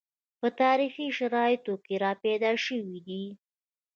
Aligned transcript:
په 0.39 0.47
تاریخي 0.61 1.07
شرایطو 1.17 1.73
کې 1.85 1.95
راپیدا 2.05 2.51
شوي 2.65 2.97
دي 3.07 3.23